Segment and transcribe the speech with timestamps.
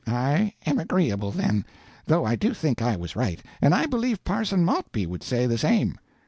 [0.07, 1.63] "I am agreeable, then,
[2.07, 5.59] though I do think I was right, and I believe Parson Maltby would say the
[5.59, 5.99] same.